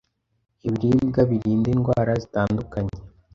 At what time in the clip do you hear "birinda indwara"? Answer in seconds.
1.29-2.11